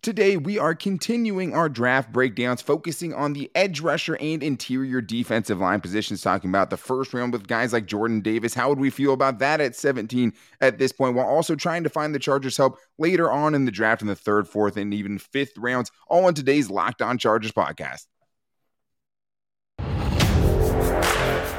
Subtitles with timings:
[0.00, 5.58] Today, we are continuing our draft breakdowns, focusing on the edge rusher and interior defensive
[5.58, 8.54] line positions, talking about the first round with guys like Jordan Davis.
[8.54, 11.90] How would we feel about that at 17 at this point, while also trying to
[11.90, 15.18] find the Chargers' help later on in the draft in the third, fourth, and even
[15.18, 18.06] fifth rounds, all in today's Locked On Chargers podcast.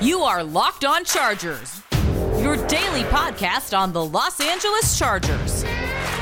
[0.01, 1.81] You are Locked On Chargers,
[2.39, 5.65] your daily podcast on the Los Angeles Chargers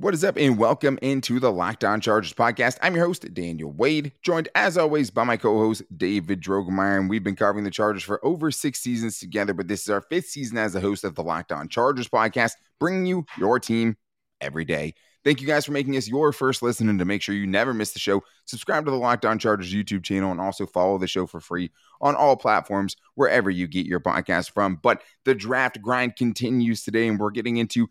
[0.00, 2.78] What is up, and welcome into the Locked On Chargers podcast.
[2.80, 6.98] I'm your host, Daniel Wade, joined as always by my co host, David Drogemeyer.
[6.98, 10.00] And we've been covering the Chargers for over six seasons together, but this is our
[10.00, 13.98] fifth season as the host of the Locked On Chargers podcast, bringing you your team
[14.40, 14.94] every day.
[15.22, 16.88] Thank you guys for making us your first listen.
[16.88, 19.70] And to make sure you never miss the show, subscribe to the Locked On Chargers
[19.70, 23.84] YouTube channel and also follow the show for free on all platforms wherever you get
[23.84, 24.76] your podcast from.
[24.82, 27.90] But the draft grind continues today, and we're getting into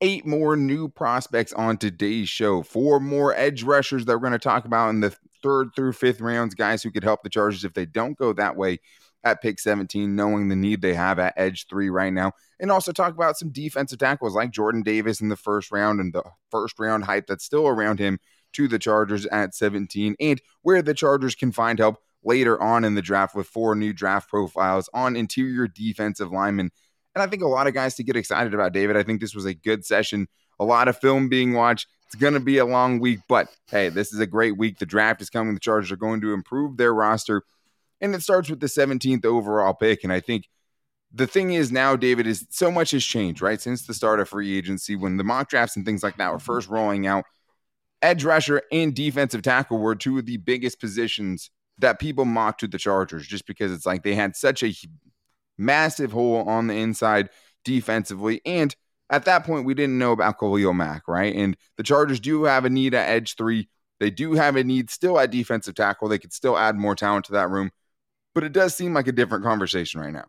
[0.00, 2.62] eight more new prospects on today's show.
[2.62, 6.20] Four more edge rushers that we're going to talk about in the third through fifth
[6.20, 8.80] rounds, guys who could help the Chargers if they don't go that way
[9.24, 12.32] at pick 17, knowing the need they have at edge three right now.
[12.60, 16.12] And also talk about some defensive tackles like Jordan Davis in the first round and
[16.12, 18.18] the first round hype that's still around him
[18.52, 22.94] to the Chargers at 17, and where the Chargers can find help later on in
[22.94, 26.70] the draft with four new draft profiles on interior defensive linemen.
[27.14, 28.96] And I think a lot of guys to get excited about, David.
[28.96, 30.26] I think this was a good session,
[30.58, 31.86] a lot of film being watched.
[32.06, 34.78] It's going to be a long week, but hey, this is a great week.
[34.78, 35.54] The draft is coming.
[35.54, 37.42] The Chargers are going to improve their roster
[38.00, 40.04] and it starts with the 17th overall pick.
[40.04, 40.48] And I think
[41.12, 43.60] the thing is now, David, is so much has changed, right?
[43.60, 46.38] Since the start of free agency, when the mock drafts and things like that were
[46.38, 47.24] first rolling out,
[48.02, 52.68] edge rusher and defensive tackle were two of the biggest positions that people mocked to
[52.68, 54.74] the Chargers just because it's like they had such a
[55.58, 57.30] massive hole on the inside
[57.64, 58.40] defensively.
[58.44, 58.74] And
[59.10, 61.34] at that point, we didn't know about Khalil Mack, right?
[61.34, 63.68] And the Chargers do have a need at edge three.
[64.00, 66.08] They do have a need still at defensive tackle.
[66.08, 67.70] They could still add more talent to that room
[68.34, 70.26] but it does seem like a different conversation right now.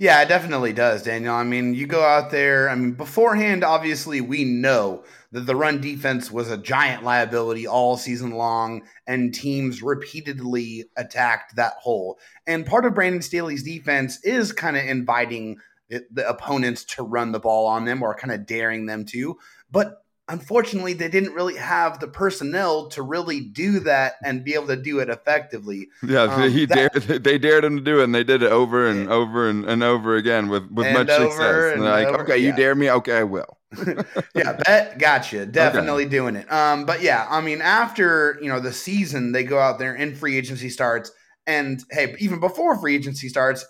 [0.00, 1.34] Yeah, it definitely does, Daniel.
[1.34, 5.80] I mean, you go out there, I mean, beforehand, obviously, we know that the run
[5.80, 12.20] defense was a giant liability all season long, and teams repeatedly attacked that hole.
[12.46, 15.56] And part of Brandon Staley's defense is kind of inviting
[15.90, 19.36] the, the opponents to run the ball on them or kind of daring them to.
[19.68, 24.66] But unfortunately, they didn't really have the personnel to really do that and be able
[24.66, 25.88] to do it effectively.
[26.02, 28.52] Yeah, um, he that, dared, they dared him to do it, and they did it
[28.52, 29.14] over and yeah.
[29.14, 31.72] over and, and over again with, with much success.
[31.72, 32.50] And, and like, over, okay, yeah.
[32.50, 32.90] you dare me?
[32.90, 33.58] Okay, I will.
[34.34, 35.44] yeah, bet, gotcha.
[35.46, 36.10] Definitely okay.
[36.10, 36.50] doing it.
[36.50, 40.16] Um, but yeah, I mean, after you know the season, they go out there and
[40.16, 41.10] free agency starts,
[41.46, 43.66] and hey, even before free agency starts,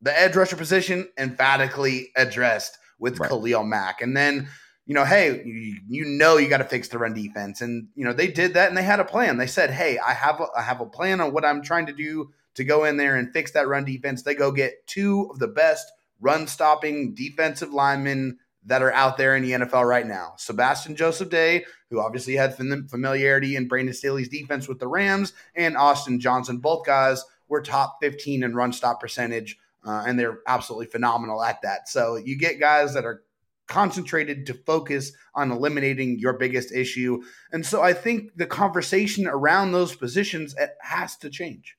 [0.00, 3.30] the edge rusher position emphatically addressed with right.
[3.30, 4.48] Khalil Mack, and then
[4.86, 8.04] you know, hey, you, you know you got to fix the run defense, and you
[8.04, 9.38] know they did that, and they had a plan.
[9.38, 11.92] They said, hey, I have a, I have a plan on what I'm trying to
[11.92, 14.22] do to go in there and fix that run defense.
[14.22, 15.90] They go get two of the best
[16.20, 20.34] run stopping defensive linemen that are out there in the NFL right now.
[20.36, 25.76] Sebastian Joseph Day, who obviously had familiarity in Brandon Staley's defense with the Rams, and
[25.76, 26.58] Austin Johnson.
[26.58, 31.60] Both guys were top 15 in run stop percentage, uh, and they're absolutely phenomenal at
[31.62, 31.88] that.
[31.88, 33.22] So you get guys that are
[33.66, 37.22] concentrated to focus on eliminating your biggest issue.
[37.52, 41.76] And so I think the conversation around those positions has to change.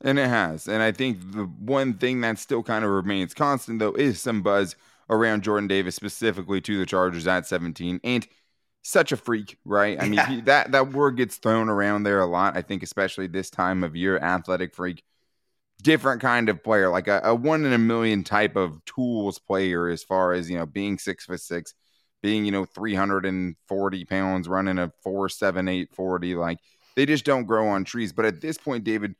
[0.00, 0.68] And it has.
[0.68, 4.42] And I think the one thing that still kind of remains constant, though, is some
[4.42, 4.76] buzz
[5.08, 8.00] around Jordan Davis, specifically to the Chargers at 17.
[8.04, 8.26] And
[8.82, 9.98] such a freak, right?
[9.98, 10.28] I mean, yeah.
[10.28, 12.56] he, that, that word gets thrown around there a lot.
[12.56, 15.02] I think, especially this time of year, athletic freak
[15.84, 19.88] different kind of player, like a, a, one in a million type of tools player,
[19.88, 21.74] as far as you know, being six foot six,
[22.22, 26.34] being you know three hundred and forty pounds, running a four seven eight forty.
[26.34, 26.58] Like
[26.96, 28.12] they just don't grow on trees.
[28.12, 29.14] But at this point, David,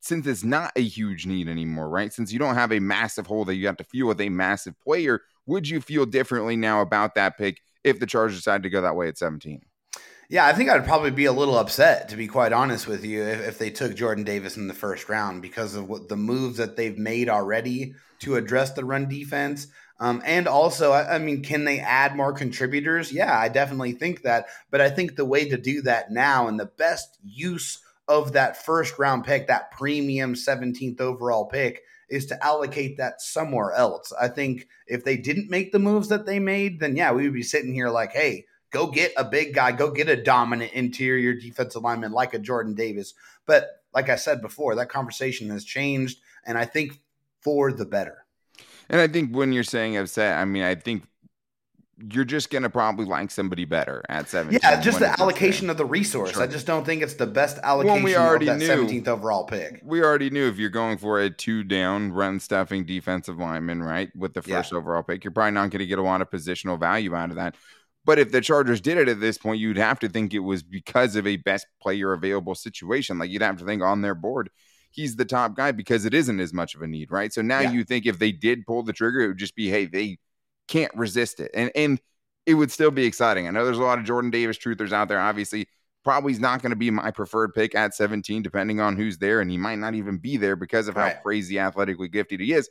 [0.00, 2.12] since it's not a huge need anymore, right?
[2.12, 4.74] Since you don't have a massive hole that you have to feel with a massive
[4.80, 8.80] player, would you feel differently now about that pick if the Chargers decide to go
[8.80, 9.62] that way at seventeen?
[10.28, 13.22] Yeah, I think I'd probably be a little upset, to be quite honest with you,
[13.22, 16.56] if, if, they took Jordan Davis in the first round because of what the moves
[16.56, 19.68] that they've made already to address the run defense.
[20.00, 23.12] Um, and also, I, I, mean, can they add more contributors?
[23.12, 24.46] Yeah, I definitely think that.
[24.70, 27.78] But I think the way to do that now and the best use
[28.08, 33.72] of that first round pick, that premium 17th overall pick, is to allocate that somewhere
[33.72, 34.12] else.
[34.20, 37.34] I think if they didn't make the moves that they made, then yeah, we would
[37.34, 41.34] be sitting here like, hey, Go get a big guy, go get a dominant interior
[41.34, 43.14] defensive lineman like a Jordan Davis.
[43.46, 47.00] But like I said before, that conversation has changed, and I think
[47.40, 48.26] for the better.
[48.88, 51.04] And I think when you're saying upset, I mean, I think
[52.12, 54.60] you're just going to probably like somebody better at 17.
[54.62, 56.32] Yeah, just the allocation of the resource.
[56.32, 56.42] Sure.
[56.42, 59.08] I just don't think it's the best allocation well, we already of that knew, 17th
[59.08, 59.80] overall pick.
[59.82, 64.14] We already knew if you're going for a two down run stuffing defensive lineman, right,
[64.14, 64.78] with the first yeah.
[64.78, 67.36] overall pick, you're probably not going to get a lot of positional value out of
[67.36, 67.56] that.
[68.06, 70.62] But if the Chargers did it at this point, you'd have to think it was
[70.62, 73.18] because of a best player available situation.
[73.18, 74.48] Like you'd have to think on their board,
[74.92, 77.32] he's the top guy because it isn't as much of a need, right?
[77.32, 77.72] So now yeah.
[77.72, 80.18] you think if they did pull the trigger, it would just be, hey, they
[80.68, 81.50] can't resist it.
[81.52, 82.00] And and
[82.46, 83.48] it would still be exciting.
[83.48, 85.18] I know there's a lot of Jordan Davis truthers out there.
[85.18, 85.66] Obviously,
[86.04, 89.40] probably is not going to be my preferred pick at 17, depending on who's there,
[89.40, 91.16] and he might not even be there because of right.
[91.16, 92.70] how crazy athletically gifted he is.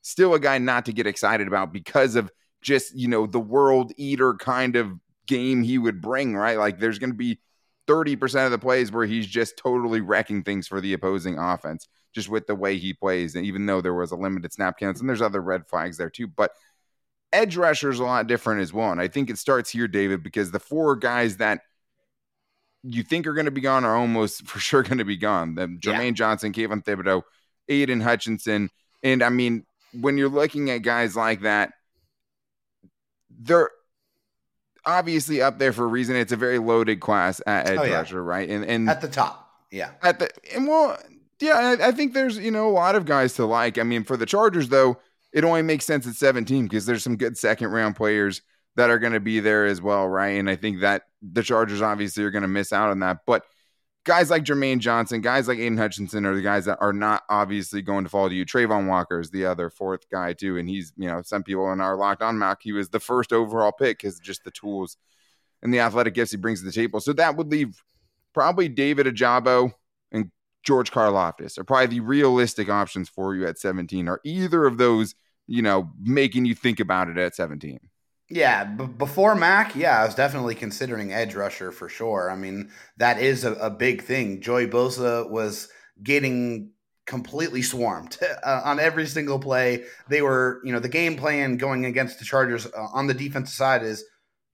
[0.00, 2.30] Still a guy not to get excited about because of
[2.62, 4.92] just, you know, the world eater kind of
[5.26, 6.58] game he would bring, right?
[6.58, 7.40] Like there's going to be
[7.86, 12.28] 30% of the plays where he's just totally wrecking things for the opposing offense just
[12.28, 13.34] with the way he plays.
[13.34, 16.10] And even though there was a limited snap counts and there's other red flags there
[16.10, 16.52] too, but
[17.32, 18.90] edge rusher is a lot different as well.
[18.90, 21.60] And I think it starts here, David, because the four guys that
[22.82, 25.54] you think are going to be gone are almost for sure going to be gone.
[25.54, 26.10] The Jermaine yeah.
[26.12, 27.22] Johnson, Kayvon Thibodeaux,
[27.68, 28.70] Aidan Hutchinson.
[29.02, 31.72] And I mean, when you're looking at guys like that,
[33.40, 33.70] they're
[34.86, 36.16] obviously up there for a reason.
[36.16, 37.94] It's a very loaded class at edge oh, yeah.
[37.94, 38.48] rusher, right?
[38.48, 39.48] And and at the top.
[39.70, 39.90] Yeah.
[40.02, 40.98] At the and well,
[41.40, 43.78] yeah, I, I think there's, you know, a lot of guys to like.
[43.78, 44.98] I mean, for the Chargers though,
[45.32, 48.42] it only makes sense at 17 because there's some good second round players
[48.76, 50.38] that are going to be there as well, right?
[50.38, 53.18] And I think that the Chargers obviously are going to miss out on that.
[53.26, 53.44] But
[54.04, 57.82] guys like Jermaine Johnson, guys like Aidan Hutchinson are the guys that are not obviously
[57.82, 58.46] going to fall to you.
[58.46, 61.80] Travon Walker is the other fourth guy too, and he's you know some people in
[61.80, 64.96] our locked on mock he was the first overall pick because just the tools
[65.62, 67.00] and the athletic gifts he brings to the table.
[67.00, 67.82] So that would leave
[68.32, 69.72] probably David Ojabo
[70.12, 70.30] and
[70.62, 74.08] George Karlaftis are probably the realistic options for you at 17.
[74.08, 75.14] Are either of those,
[75.46, 77.89] you know, making you think about it at 17?
[78.30, 82.30] Yeah, b- before Mack, yeah, I was definitely considering edge rusher for sure.
[82.30, 84.40] I mean, that is a, a big thing.
[84.40, 85.68] Joey Bosa was
[86.02, 86.70] getting
[87.06, 89.84] completely swarmed uh, on every single play.
[90.08, 93.52] They were, you know, the game plan going against the Chargers uh, on the defensive
[93.54, 94.04] side is,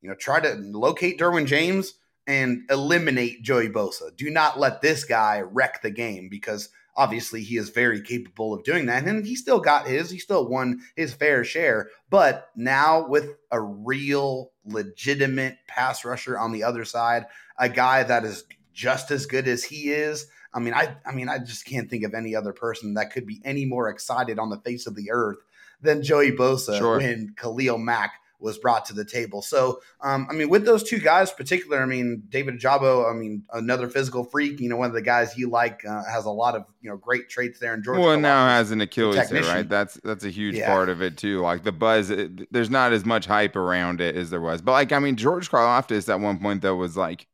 [0.01, 1.93] you know, try to locate Derwin James
[2.27, 4.17] and eliminate Joey Bosa.
[4.17, 8.65] Do not let this guy wreck the game because obviously he is very capable of
[8.65, 9.05] doing that.
[9.05, 11.91] And he still got his, he still won his fair share.
[12.11, 17.27] But now with a real legitimate pass rusher on the other side,
[17.59, 20.27] a guy that is just as good as he is.
[20.53, 23.27] I mean, I I mean, I just can't think of any other person that could
[23.27, 25.39] be any more excited on the face of the earth
[25.83, 26.99] than Joey Bosa sure.
[26.99, 29.43] when Khalil Mack was brought to the table.
[29.43, 33.45] So, um, I mean, with those two guys, particular, I mean, David Ojabo, I mean,
[33.53, 34.61] another physical freak.
[34.61, 36.97] You know, one of the guys you like uh, has a lot of you know
[36.97, 37.75] great traits there.
[37.75, 39.69] And George, well, now has an Achilles there, right?
[39.69, 40.67] That's that's a huge yeah.
[40.67, 41.41] part of it too.
[41.41, 44.63] Like the buzz, it, there's not as much hype around it as there was.
[44.63, 47.27] But like, I mean, George Karlaftis at one point though was like.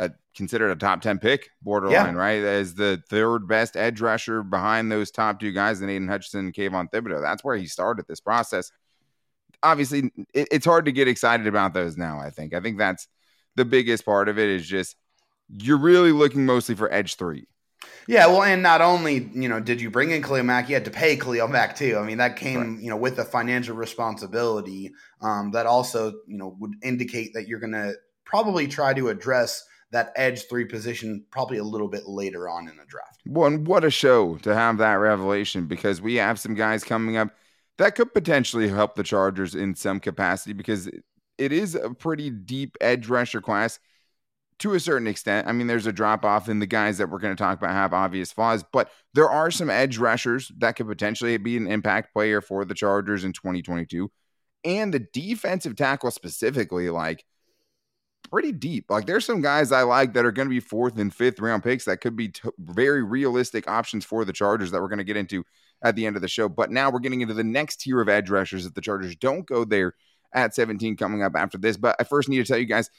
[0.00, 2.20] A, considered a top 10 pick borderline, yeah.
[2.20, 2.40] right?
[2.40, 6.54] As the third best edge rusher behind those top two guys in Aidan Hutchinson and
[6.54, 7.20] Kayvon Thibodeaux.
[7.20, 8.70] That's where he started this process
[9.62, 12.20] obviously it, it's hard to get excited about those now.
[12.20, 12.54] I think.
[12.54, 13.06] I think that's
[13.56, 14.96] the biggest part of it is just
[15.48, 17.46] you're really looking mostly for edge three.
[18.06, 20.84] Yeah, well, and not only you know did you bring in Khalil Mack, you had
[20.86, 21.98] to pay Khalil Mack too.
[21.98, 22.82] I mean that came right.
[22.82, 27.60] you know with the financial responsibility um, that also you know would indicate that you're
[27.60, 27.94] going to
[28.24, 32.76] probably try to address that edge three position probably a little bit later on in
[32.76, 33.20] the draft.
[33.26, 37.16] Well, and what a show to have that revelation because we have some guys coming
[37.16, 37.30] up
[37.78, 40.88] that could potentially help the Chargers in some capacity because
[41.38, 43.78] it is a pretty deep edge rusher class
[44.58, 45.46] to a certain extent.
[45.46, 47.70] I mean, there's a drop off in the guys that we're going to talk about
[47.70, 52.12] have obvious flaws, but there are some edge rushers that could potentially be an impact
[52.12, 54.10] player for the Chargers in 2022.
[54.64, 57.24] And the defensive tackle specifically, like
[58.30, 58.86] pretty deep.
[58.90, 61.62] Like there's some guys I like that are going to be fourth and fifth round
[61.62, 65.04] picks that could be t- very realistic options for the Chargers that we're going to
[65.04, 65.44] get into
[65.82, 66.48] at the end of the show.
[66.48, 69.46] But now we're getting into the next tier of edge rushers that the Chargers don't
[69.46, 69.94] go there
[70.32, 71.76] at 17 coming up after this.
[71.76, 72.90] But I first need to tell you guys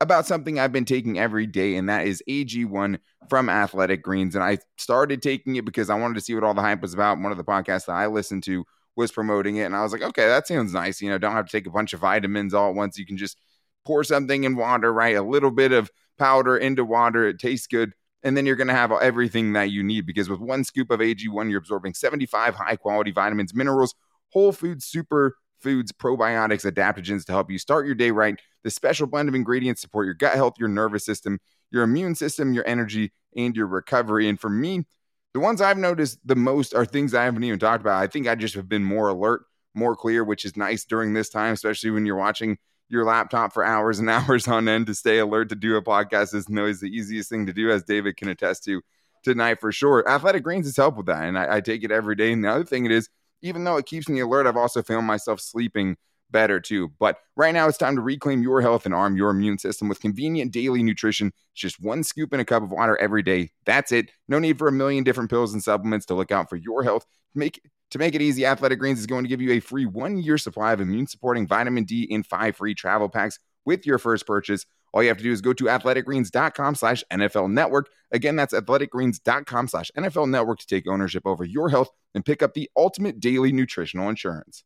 [0.00, 2.98] about something I've been taking every day, and that is AG1
[3.28, 4.34] from Athletic Greens.
[4.34, 6.94] And I started taking it because I wanted to see what all the hype was
[6.94, 7.18] about.
[7.18, 8.64] One of the podcasts that I listened to
[8.96, 11.00] was promoting it, and I was like, okay, that sounds nice.
[11.00, 12.98] You know, don't have to take a bunch of vitamins all at once.
[12.98, 13.38] You can just
[13.84, 15.16] pour something in water, right?
[15.16, 17.26] A little bit of powder into water.
[17.26, 17.92] It tastes good
[18.24, 21.00] and then you're going to have everything that you need because with one scoop of
[21.00, 23.94] AG1, you're absorbing 75 high quality vitamins, minerals,
[24.32, 28.40] whole food super foods, probiotics, adaptogens to help you start your day right.
[28.64, 31.38] The special blend of ingredients support your gut health, your nervous system,
[31.70, 34.28] your immune system, your energy, and your recovery.
[34.28, 34.86] And for me,
[35.34, 38.02] the ones I've noticed the most are things I haven't even talked about.
[38.02, 39.42] I think I just have been more alert,
[39.74, 42.56] more clear, which is nice during this time, especially when you're watching
[42.88, 46.34] your laptop for hours and hours on end to stay alert to do a podcast
[46.34, 48.82] isn't always the easiest thing to do, as David can attest to
[49.22, 50.08] tonight for sure.
[50.08, 52.32] Athletic Greens has helped with that, and I, I take it every day.
[52.32, 53.08] And the other thing it is,
[53.42, 55.96] even though it keeps me alert, I've also found myself sleeping
[56.34, 56.90] better too.
[56.98, 60.00] But right now, it's time to reclaim your health and arm your immune system with
[60.00, 61.28] convenient daily nutrition.
[61.28, 63.52] It's just one scoop in a cup of water every day.
[63.64, 64.10] That's it.
[64.28, 67.06] No need for a million different pills and supplements to look out for your health.
[67.36, 67.60] Make
[67.92, 70.36] to make it easy, Athletic Greens is going to give you a free one year
[70.36, 74.66] supply of immune supporting vitamin D in five free travel packs with your first purchase.
[74.92, 77.88] All you have to do is go to athleticgreens.com slash NFL network.
[78.12, 82.54] Again, that's athleticgreens.com slash NFL network to take ownership over your health and pick up
[82.54, 84.64] the ultimate daily nutritional insurance.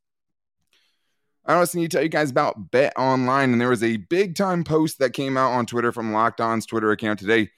[1.48, 4.36] I also need to tell you guys about Bet Online, and there was a big
[4.36, 7.48] time post that came out on Twitter from Locked On's Twitter account today.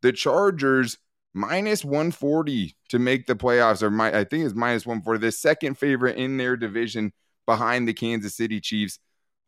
[0.00, 0.96] The Chargers
[1.34, 5.76] minus 140 to make the playoffs, or my, I think it's minus 140, the second
[5.76, 7.12] favorite in their division
[7.44, 8.98] behind the Kansas City Chiefs.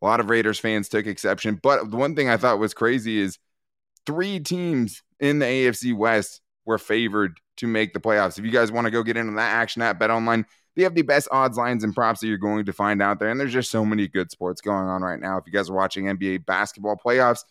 [0.03, 3.19] A lot of Raiders fans took exception, but the one thing I thought was crazy
[3.19, 3.39] is
[4.05, 8.37] three teams in the AFC West were favored to make the playoffs.
[8.37, 10.45] If you guys want to go get into that action at Bet Online,
[10.77, 13.29] they have the best odds, lines, and props that you're going to find out there.
[13.29, 15.37] And there's just so many good sports going on right now.
[15.37, 17.43] If you guys are watching NBA basketball playoffs,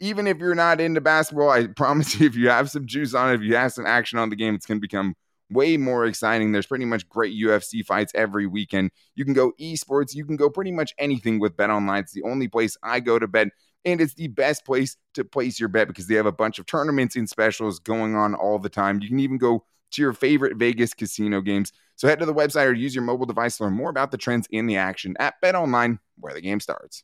[0.00, 3.30] even if you're not into basketball, I promise you, if you have some juice on
[3.30, 5.14] it, if you have some action on the game, it's going to become
[5.48, 6.52] way more exciting.
[6.52, 8.90] There's pretty much great UFC fights every weekend.
[9.14, 12.02] You can go esports, you can go pretty much anything with Bet Online.
[12.02, 13.48] It's the only place I go to bet,
[13.86, 16.66] and it's the best place to place your bet because they have a bunch of
[16.66, 19.00] tournaments and specials going on all the time.
[19.00, 21.72] You can even go to your favorite Vegas casino games.
[21.98, 24.18] So head to the website or use your mobile device to learn more about the
[24.18, 27.02] trends in the action at Bet Online, where the game starts.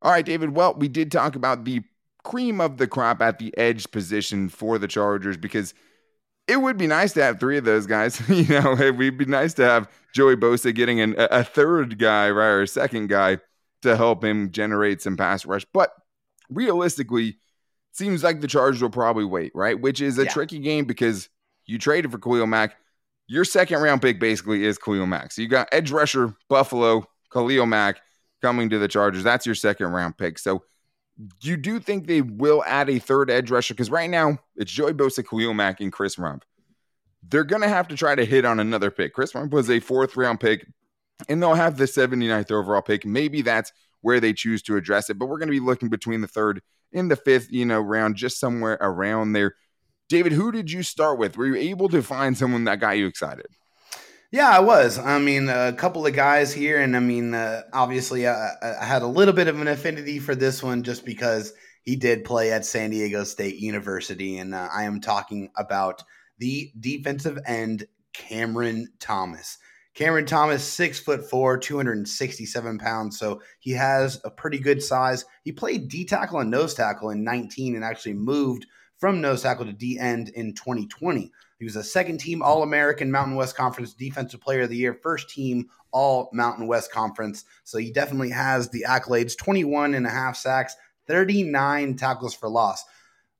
[0.00, 0.56] All right, David.
[0.56, 1.82] Well, we did talk about the
[2.24, 5.74] cream of the crop at the edge position for the Chargers because
[6.48, 8.18] it would be nice to have three of those guys.
[8.30, 12.30] you know, it would be nice to have Joey Bosa getting an, a third guy,
[12.30, 13.40] right, or a second guy
[13.82, 15.66] to help him generate some pass rush.
[15.74, 15.92] But
[16.48, 17.36] realistically,
[17.92, 19.80] seems like the Chargers will probably wait, right?
[19.80, 20.30] Which is a yeah.
[20.30, 21.28] tricky game because
[21.66, 22.76] you traded for Khalil Mack.
[23.28, 25.32] Your second round pick basically is Khalil Mack.
[25.32, 28.00] So you got edge rusher, Buffalo, Khalil Mack
[28.40, 29.22] coming to the Chargers.
[29.22, 30.38] That's your second round pick.
[30.38, 30.64] So
[31.42, 33.74] you do think they will add a third edge rusher?
[33.74, 36.42] Because right now it's Joey Bosa, Khalil Mack, and Chris Rumph.
[37.28, 39.14] They're going to have to try to hit on another pick.
[39.14, 40.66] Chris Rumph was a fourth round pick,
[41.28, 43.06] and they'll have the 79th overall pick.
[43.06, 46.20] Maybe that's where they choose to address it, but we're going to be looking between
[46.20, 46.60] the third
[46.92, 49.54] in the fifth, you know, round, just somewhere around there.
[50.08, 51.36] David, who did you start with?
[51.36, 53.46] Were you able to find someone that got you excited?
[54.30, 54.98] Yeah, I was.
[54.98, 59.02] I mean, a couple of guys here, and I mean, uh, obviously, I, I, had
[59.02, 62.64] a little bit of an affinity for this one just because he did play at
[62.64, 66.02] San Diego State University, and uh, I am talking about
[66.38, 69.58] the defensive end Cameron Thomas.
[69.94, 73.18] Cameron Thomas, six foot four, 267 pounds.
[73.18, 75.24] So he has a pretty good size.
[75.44, 78.66] He played D tackle and nose tackle in 19 and actually moved
[78.98, 81.30] from nose tackle to D end in 2020.
[81.58, 84.94] He was a second team All American Mountain West Conference Defensive Player of the Year,
[84.94, 87.44] first team All Mountain West Conference.
[87.64, 90.74] So he definitely has the accolades 21 and a half sacks,
[91.06, 92.84] 39 tackles for loss.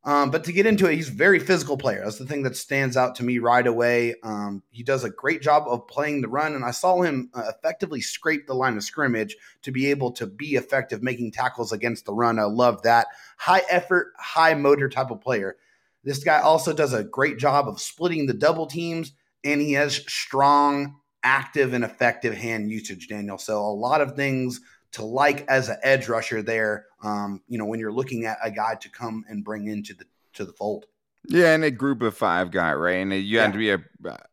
[0.05, 2.01] Um, but to get into it, he's a very physical player.
[2.03, 4.17] That's the thing that stands out to me right away.
[4.25, 7.45] Um, he does a great job of playing the run, and I saw him uh,
[7.49, 12.05] effectively scrape the line of scrimmage to be able to be effective making tackles against
[12.05, 12.41] the run.
[12.41, 13.07] I love that.
[13.37, 15.57] High effort, high motor type of player.
[16.03, 19.13] This guy also does a great job of splitting the double teams,
[19.45, 23.39] and he has strong, active, and effective hand usage, Daniel.
[23.39, 24.61] So a lot of things
[24.93, 26.87] to like as an edge rusher there.
[27.03, 30.05] Um, you know, when you're looking at a guy to come and bring into the
[30.35, 30.87] to the fold.
[31.29, 32.97] Yeah, and a group of five guy, right?
[32.97, 33.43] And you yeah.
[33.43, 33.81] had to be a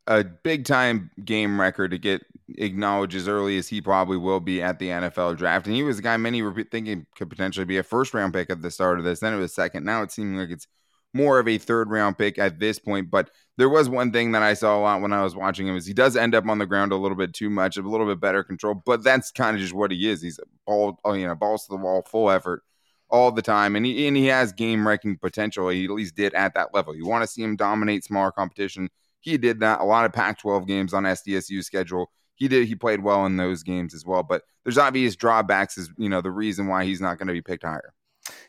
[0.07, 2.25] a big time game record to get
[2.57, 5.67] acknowledged as early as he probably will be at the NFL draft.
[5.67, 8.49] And he was a guy many were thinking could potentially be a first round pick
[8.49, 9.19] at the start of this.
[9.19, 9.83] Then it was second.
[9.83, 10.67] Now it seems like it's
[11.13, 13.09] more of a third round pick at this point.
[13.09, 15.75] But there was one thing that I saw a lot when I was watching him
[15.75, 18.07] is he does end up on the ground a little bit too much, a little
[18.07, 18.81] bit better control.
[18.85, 20.21] But that's kind of just what he is.
[20.21, 22.63] He's a ball, oh, you know, balls to the wall, full effort
[23.09, 25.69] all the time, and he and he has game wrecking potential.
[25.69, 26.95] He at least did at that level.
[26.95, 28.89] You want to see him dominate smaller competition.
[29.21, 29.81] He did that.
[29.81, 32.11] A lot of Pac-12 games on SDSU schedule.
[32.35, 32.67] He did.
[32.67, 34.23] He played well in those games as well.
[34.23, 35.77] But there's obvious drawbacks.
[35.77, 37.93] Is you know the reason why he's not going to be picked higher.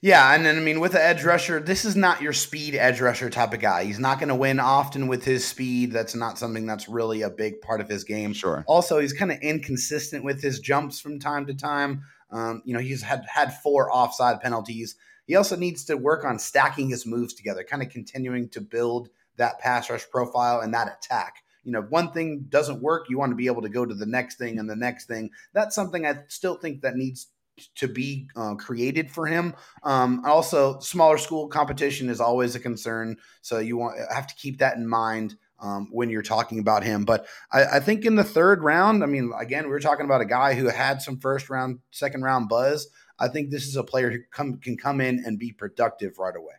[0.01, 3.01] Yeah, and then I mean with the edge rusher, this is not your speed edge
[3.01, 3.85] rusher type of guy.
[3.85, 5.93] He's not going to win often with his speed.
[5.93, 8.33] That's not something that's really a big part of his game.
[8.33, 8.65] Sure.
[8.67, 12.03] Also, he's kind of inconsistent with his jumps from time to time.
[12.31, 14.97] Um, you know, he's had had four offside penalties.
[15.27, 19.11] He also needs to work on stacking his moves together, kind of continuing to build
[19.37, 21.37] that pass rush profile and that attack.
[21.65, 24.07] You know, one thing doesn't work, you want to be able to go to the
[24.07, 25.31] next thing and the next thing.
[25.53, 27.29] That's something I still think that needs
[27.77, 29.55] to be uh, created for him.
[29.83, 34.59] Um, also, smaller school competition is always a concern, so you want have to keep
[34.59, 37.05] that in mind um, when you're talking about him.
[37.05, 40.21] But I, I, think in the third round, I mean, again, we are talking about
[40.21, 42.89] a guy who had some first round, second round buzz.
[43.19, 46.35] I think this is a player who come, can come in and be productive right
[46.35, 46.55] away.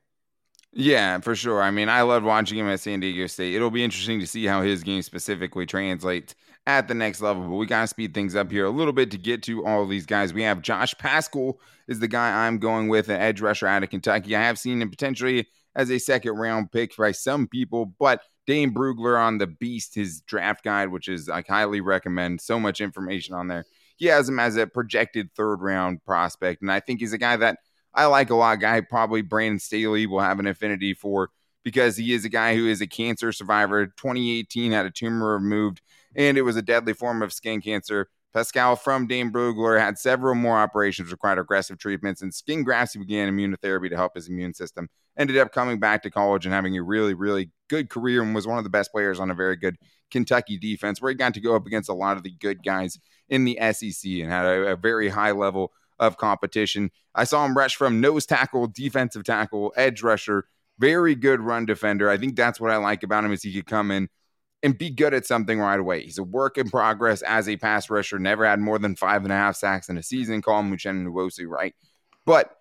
[0.74, 1.62] Yeah, for sure.
[1.62, 3.56] I mean, I love watching him at San Diego State.
[3.56, 6.34] It'll be interesting to see how his game specifically translates
[6.68, 7.44] at the next level.
[7.44, 9.86] But we got to speed things up here a little bit to get to all
[9.86, 10.34] these guys.
[10.34, 13.90] We have Josh Paschal is the guy I'm going with, an edge rusher out of
[13.90, 14.36] Kentucky.
[14.36, 18.74] I have seen him potentially as a second round pick by some people, but Dane
[18.74, 22.42] Brugler on the Beast, his draft guide, which is I highly recommend.
[22.42, 23.66] So much information on there.
[23.98, 27.38] He has him as a projected third round prospect, and I think he's a guy
[27.38, 27.60] that
[27.94, 28.60] I like a lot.
[28.60, 31.30] Guy probably Brandon Staley will have an affinity for
[31.64, 33.86] because he is a guy who is a cancer survivor.
[33.86, 35.82] 2018 had a tumor removed,
[36.16, 38.10] and it was a deadly form of skin cancer.
[38.34, 42.94] Paschal from Dane Brugler had several more operations, required aggressive treatments, and skin grafts.
[42.94, 44.88] He began immunotherapy to help his immune system.
[45.18, 48.48] Ended up coming back to college and having a really, really good career and was
[48.48, 49.76] one of the best players on a very good
[50.10, 52.98] Kentucky defense, where he got to go up against a lot of the good guys
[53.28, 56.90] in the SEC and had a, a very high level of competition.
[57.14, 60.46] I saw him rush from nose tackle, defensive tackle, edge rusher,
[60.80, 62.10] very good run defender.
[62.10, 64.10] I think that's what I like about him is he could come in
[64.64, 66.04] and be good at something right away.
[66.04, 68.20] He's a work in progress as a pass rusher.
[68.20, 70.42] Never had more than five and a half sacks in a season.
[70.42, 71.74] Call him Uchenna Nwosu, right?
[72.26, 72.56] But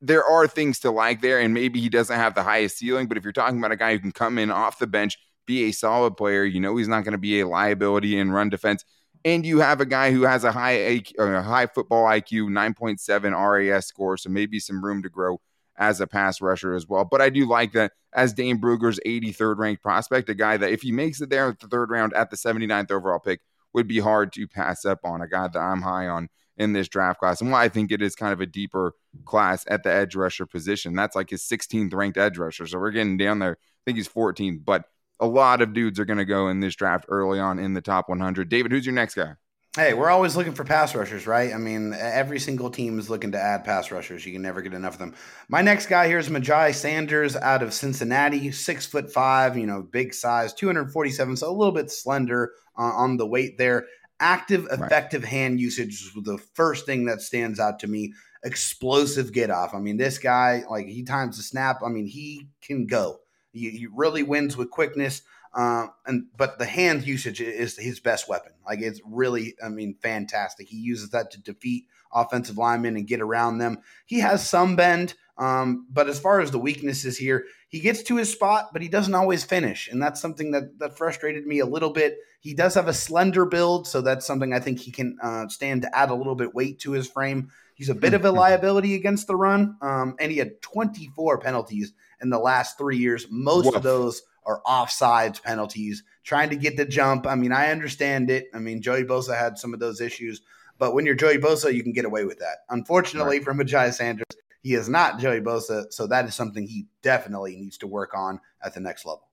[0.00, 3.06] there are things to like there, and maybe he doesn't have the highest ceiling.
[3.06, 5.64] But if you're talking about a guy who can come in off the bench, be
[5.64, 8.84] a solid player, you know he's not going to be a liability in run defense.
[9.24, 13.70] And you have a guy who has a high a uh, high football IQ, 9.7
[13.70, 15.40] RAS score, so maybe some room to grow
[15.76, 17.04] as a pass rusher as well.
[17.04, 20.82] But I do like that as Dane Brugler's 83rd ranked prospect, a guy that if
[20.82, 23.40] he makes it there at the third round at the 79th overall pick,
[23.72, 25.22] would be hard to pass up on.
[25.22, 28.02] A guy that I'm high on in this draft class, and why I think it
[28.02, 30.94] is kind of a deeper class at the edge rusher position.
[30.94, 32.66] That's like his 16th ranked edge rusher.
[32.66, 33.52] So we're getting down there.
[33.52, 34.84] I think he's 14, but
[35.18, 37.80] a lot of dudes are going to go in this draft early on in the
[37.80, 38.48] top 100.
[38.48, 39.34] David, who's your next guy?
[39.74, 41.50] Hey, we're always looking for pass rushers, right?
[41.54, 44.26] I mean, every single team is looking to add pass rushers.
[44.26, 45.14] You can never get enough of them.
[45.48, 49.80] My next guy here is Myjai Sanders out of Cincinnati, six foot five, you know,
[49.80, 53.86] big size, 247, so a little bit slender uh, on the weight there.
[54.20, 55.30] Active, effective right.
[55.30, 58.12] hand usage is the first thing that stands out to me.
[58.44, 59.72] Explosive get off.
[59.72, 61.80] I mean, this guy, like, he times the snap.
[61.82, 63.20] I mean, he can go.
[63.52, 65.22] He, he really wins with quickness.
[65.54, 68.52] Uh, and but the hand usage is his best weapon.
[68.66, 70.68] Like it's really, I mean, fantastic.
[70.68, 73.78] He uses that to defeat offensive linemen and get around them.
[74.06, 78.16] He has some bend, um, but as far as the weaknesses here, he gets to
[78.16, 81.66] his spot, but he doesn't always finish, and that's something that that frustrated me a
[81.66, 82.18] little bit.
[82.40, 85.82] He does have a slender build, so that's something I think he can uh, stand
[85.82, 87.50] to add a little bit weight to his frame.
[87.74, 91.92] He's a bit of a liability against the run, um, and he had 24 penalties
[92.20, 93.26] in the last three years.
[93.30, 93.76] Most Woof.
[93.76, 97.26] of those are offsides penalties, trying to get the jump.
[97.26, 98.48] I mean, I understand it.
[98.54, 100.42] I mean, Joey Bosa had some of those issues,
[100.78, 102.58] but when you're Joey Bosa, you can get away with that.
[102.70, 103.44] Unfortunately right.
[103.44, 104.26] for Myjai Sanders,
[104.62, 108.40] he is not Joey Bosa, so that is something he definitely needs to work on
[108.64, 109.28] at the next level.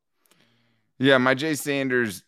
[0.97, 2.23] Yeah, Myjai Sanders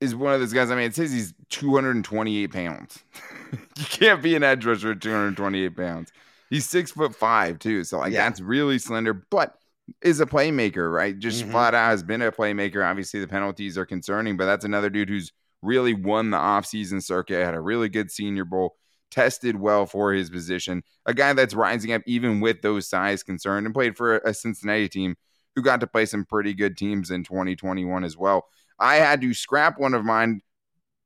[0.00, 0.70] is one of those guys.
[0.70, 2.98] I mean, it says he's 228 pounds.
[3.52, 6.12] you can't be an edge rusher at 228 pounds.
[6.50, 8.24] He's six foot five too, so like yeah.
[8.24, 9.14] that's really slender.
[9.14, 9.58] But
[10.02, 11.18] is a playmaker, right?
[11.18, 11.52] Just mm-hmm.
[11.52, 12.88] flat out has been a playmaker.
[12.88, 17.44] Obviously, the penalties are concerning, but that's another dude who's really won the offseason circuit,
[17.44, 18.76] had a really good senior bowl,
[19.10, 20.82] tested well for his position.
[21.06, 24.88] A guy that's rising up even with those size concerned and played for a Cincinnati
[24.88, 25.16] team
[25.54, 28.46] who got to play some pretty good teams in 2021 as well.
[28.78, 30.40] I had to scrap one of mine.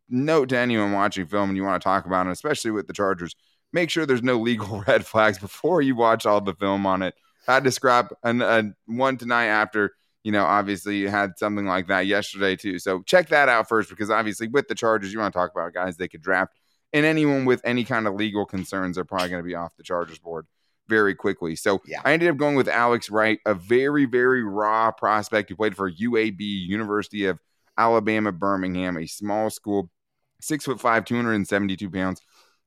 [0.09, 2.95] Note to anyone watching film and you want to talk about it, especially with the
[2.95, 3.35] Chargers,
[3.75, 7.15] make sure there's no legal red flags before you watch all the film on it
[7.55, 9.93] had to scrap an, a one tonight after
[10.25, 12.79] you know, obviously you had something like that yesterday too.
[12.79, 15.73] So check that out first because obviously with the Chargers, you want to talk about
[15.73, 16.53] guys they could draft,
[16.93, 19.83] and anyone with any kind of legal concerns are probably going to be off the
[19.83, 20.47] Chargers board
[20.89, 21.55] very quickly.
[21.57, 22.01] So yeah.
[22.05, 25.91] I ended up going with Alex Wright, a very very raw prospect who played for
[25.91, 27.39] UAB, University of
[27.77, 29.91] Alabama Birmingham, a small school,
[30.41, 32.21] six foot five, two hundred and seventy two pounds.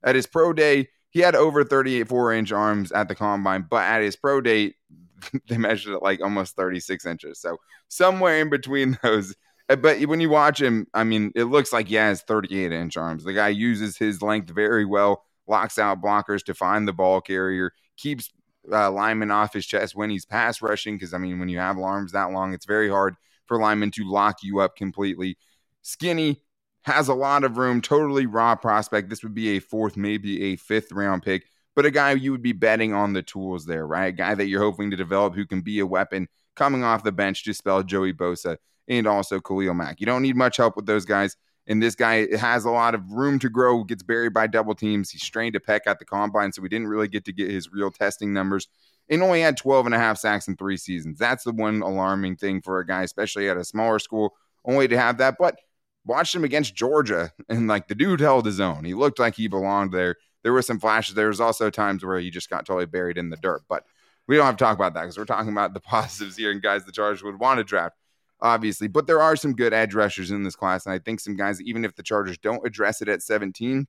[0.04, 3.84] At his pro day, he had over 38 four inch arms at the combine, but
[3.84, 4.76] at his pro date,
[5.48, 7.40] they measured it like almost 36 inches.
[7.40, 9.36] So somewhere in between those.
[9.70, 12.98] Uh, but when you watch him, I mean, it looks like he has 38 inch
[12.98, 13.24] arms.
[13.24, 17.74] The guy uses his length very well, locks out blockers to find the ball carrier,
[17.98, 18.32] keeps
[18.72, 20.96] uh, linemen off his chest when he's pass rushing.
[20.96, 24.10] Because, I mean, when you have arms that long, it's very hard for linemen to
[24.10, 25.38] lock you up completely.
[25.84, 26.42] Skinny,
[26.84, 29.10] has a lot of room, totally raw prospect.
[29.10, 32.42] This would be a fourth, maybe a fifth round pick, but a guy you would
[32.42, 34.08] be betting on the tools there, right?
[34.08, 37.12] A guy that you're hoping to develop who can be a weapon coming off the
[37.12, 40.00] bench to spell Joey Bosa and also Khalil Mack.
[40.00, 41.36] You don't need much help with those guys.
[41.68, 45.12] And this guy has a lot of room to grow, gets buried by double teams.
[45.12, 47.72] He strained a pec at the combine, so we didn't really get to get his
[47.72, 48.68] real testing numbers.
[49.10, 51.20] And only had 12 and a half sacks in three seasons.
[51.20, 54.98] That's the one alarming thing for a guy, especially at a smaller school, only to
[54.98, 55.36] have that.
[55.38, 55.60] But
[56.06, 58.84] watched him against Georgia, and like the dude held his own.
[58.84, 60.16] He looked like he belonged there.
[60.44, 61.16] There were some flashes.
[61.16, 63.62] There was also times where he just got totally buried in the dirt.
[63.70, 63.86] But
[64.28, 66.62] we don't have to talk about that because we're talking about the positives here and
[66.62, 67.96] guys the Chargers would want to draft,
[68.42, 68.88] obviously.
[68.88, 71.62] But there are some good edge rushers in this class, and I think some guys,
[71.62, 73.88] even if the Chargers don't address it at 17,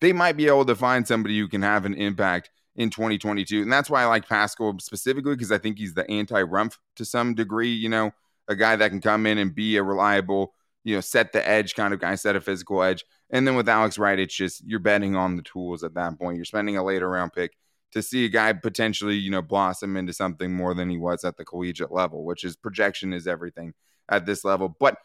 [0.00, 3.62] they might be able to find somebody who can have an impact in 2022.
[3.62, 7.34] And that's why I like Paschal specifically because I think he's the anti-Rumph to some
[7.34, 7.72] degree.
[7.72, 8.12] You know,
[8.48, 11.74] a guy that can come in and be a reliable you know, set the edge
[11.74, 13.04] kind of guy, set a physical edge.
[13.30, 16.36] And then with Alex Wright, it's just you're betting on the tools at that point.
[16.36, 17.52] You're spending a later round pick
[17.92, 21.36] to see a guy potentially, you know, blossom into something more than he was at
[21.36, 23.74] the collegiate level, which is projection is everything
[24.08, 24.74] at this level.
[24.78, 24.96] But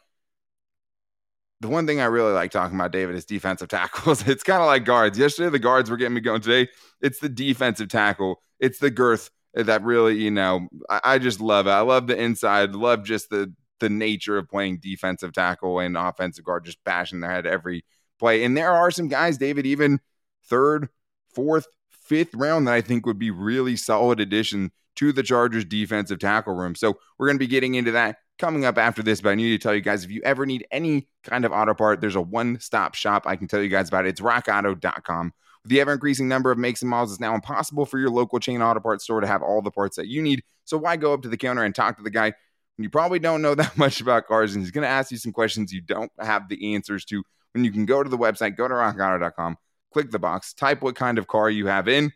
[1.61, 4.27] the one thing I really like talking about, David, is defensive tackles.
[4.27, 5.17] It's kind of like guards.
[5.17, 6.41] Yesterday, the guards were getting me going.
[6.41, 6.69] Today,
[7.01, 8.41] it's the defensive tackle.
[8.59, 11.71] It's the girth that really, you know, I, I just love it.
[11.71, 16.45] I love the inside, love just the the nature of playing defensive tackle and offensive
[16.45, 17.83] guard, just bashing their head every
[18.19, 18.43] play.
[18.43, 19.99] And there are some guys, David, even
[20.47, 20.89] third,
[21.33, 26.19] fourth, fifth round that I think would be really solid addition to the Chargers defensive
[26.19, 26.75] tackle room.
[26.75, 29.21] So we're going to be getting into that coming up after this.
[29.21, 31.73] But I need to tell you guys if you ever need any kind of auto
[31.73, 34.05] part, there's a one stop shop I can tell you guys about.
[34.05, 34.09] It.
[34.09, 35.33] It's rockauto.com.
[35.63, 38.39] With the ever increasing number of makes and models, it's now impossible for your local
[38.39, 40.43] chain auto parts store to have all the parts that you need.
[40.63, 42.33] So why go up to the counter and talk to the guy
[42.77, 45.31] you probably don't know that much about cars, and he's going to ask you some
[45.31, 47.23] questions you don't have the answers to.
[47.53, 49.57] When you can go to the website, go to rockauto.com,
[49.93, 52.11] click the box, type what kind of car you have in,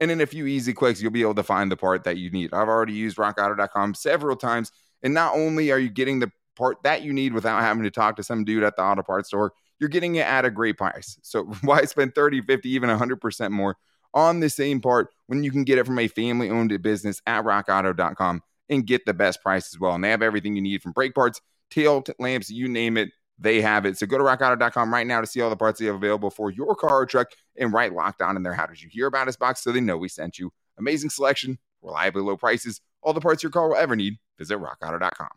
[0.00, 2.30] and in a few easy clicks, you'll be able to find the part that you
[2.30, 2.52] need.
[2.52, 7.02] I've already used rockauto.com several times, and not only are you getting the part that
[7.02, 9.88] you need without having to talk to some dude at the auto parts store, you're
[9.88, 11.18] getting it at a great price.
[11.22, 13.76] So why spend 30, 50, even 100% more
[14.12, 17.44] on the same part when you can get it from a family owned business at
[17.44, 18.42] rockauto.com?
[18.70, 19.94] And get the best price as well.
[19.94, 23.60] And they have everything you need from brake parts, tail lamps, you name it, they
[23.60, 23.98] have it.
[23.98, 26.50] So go to rockauto.com right now to see all the parts they have available for
[26.50, 28.54] your car or truck and write lockdown in there.
[28.54, 30.52] How did you hear about us box so they know we sent you?
[30.78, 34.18] Amazing selection, reliably low prices, all the parts your car will ever need.
[34.38, 35.28] Visit rockauto.com.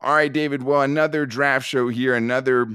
[0.00, 0.64] All right, David.
[0.64, 2.66] Well, another draft show here, another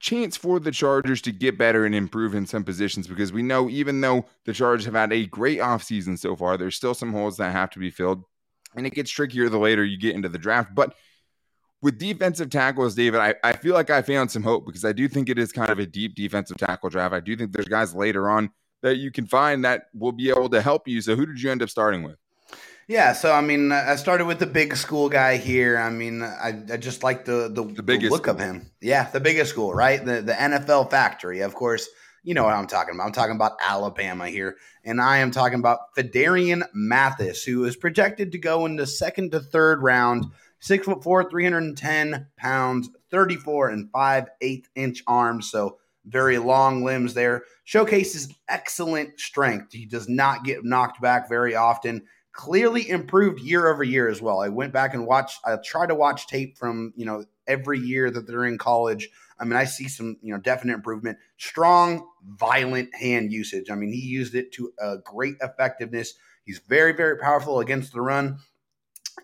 [0.00, 3.68] chance for the Chargers to get better and improve in some positions because we know
[3.68, 7.36] even though the Chargers have had a great offseason so far, there's still some holes
[7.36, 8.24] that have to be filled.
[8.74, 10.74] And it gets trickier the later you get into the draft.
[10.74, 10.94] But
[11.82, 15.06] with defensive tackles, David, I, I feel like I found some hope because I do
[15.06, 17.14] think it is kind of a deep defensive tackle draft.
[17.14, 18.50] I do think there's guys later on
[18.82, 21.00] that you can find that will be able to help you.
[21.00, 22.16] So who did you end up starting with?
[22.90, 25.78] Yeah, so I mean, I started with the big school guy here.
[25.78, 28.34] I mean, I, I just like the the, the, the look school.
[28.34, 28.72] of him.
[28.80, 30.04] Yeah, the biggest school, right?
[30.04, 31.38] The the NFL factory.
[31.42, 31.88] Of course,
[32.24, 33.06] you know what I'm talking about.
[33.06, 38.32] I'm talking about Alabama here, and I am talking about Phidarian Mathis, who is projected
[38.32, 40.26] to go in the second to third round.
[40.58, 45.48] Six foot four, 310 pounds, 34 and five eighth inch arms.
[45.48, 47.44] So very long limbs there.
[47.62, 49.74] Showcases excellent strength.
[49.74, 54.40] He does not get knocked back very often clearly improved year over year as well.
[54.40, 58.10] I went back and watched, I tried to watch tape from, you know, every year
[58.10, 59.08] that they're in college.
[59.38, 61.18] I mean, I see some, you know, definite improvement.
[61.38, 63.70] Strong, violent hand usage.
[63.70, 66.14] I mean, he used it to a great effectiveness.
[66.44, 68.38] He's very, very powerful against the run.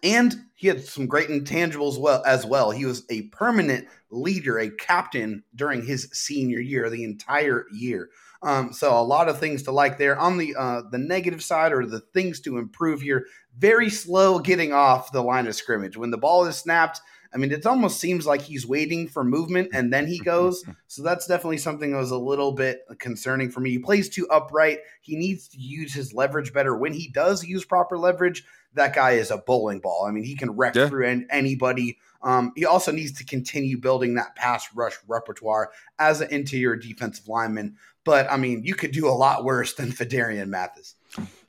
[0.02, 2.70] And he had some great intangibles well as well.
[2.70, 8.10] He was a permanent leader, a captain during his senior year, the entire year.
[8.46, 10.16] Um, so a lot of things to like there.
[10.16, 13.26] On the uh, the negative side or the things to improve here,
[13.58, 15.96] very slow getting off the line of scrimmage.
[15.96, 17.00] When the ball is snapped,
[17.34, 20.64] I mean, it almost seems like he's waiting for movement and then he goes.
[20.86, 23.70] so that's definitely something that was a little bit concerning for me.
[23.70, 24.78] He plays too upright.
[25.00, 26.76] He needs to use his leverage better.
[26.76, 30.06] When he does use proper leverage, that guy is a bowling ball.
[30.08, 30.88] I mean, he can wreck yeah.
[30.88, 31.98] through anybody.
[32.22, 37.26] Um, he also needs to continue building that pass rush repertoire as an interior defensive
[37.28, 37.76] lineman.
[38.06, 40.94] But I mean, you could do a lot worse than Phidarian Mathis.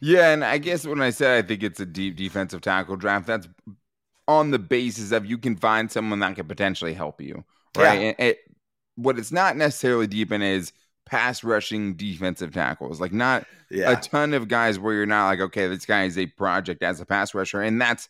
[0.01, 3.27] Yeah, and I guess when I said I think it's a deep defensive tackle draft,
[3.27, 3.47] that's
[4.27, 7.45] on the basis of you can find someone that could potentially help you,
[7.77, 8.01] right?
[8.01, 8.25] Yeah.
[8.25, 8.39] It,
[8.95, 10.73] what it's not necessarily deep in is
[11.05, 12.99] pass rushing defensive tackles.
[12.99, 13.91] Like not yeah.
[13.91, 16.99] a ton of guys where you're not like, okay, this guy is a project as
[16.99, 18.09] a pass rusher, and that's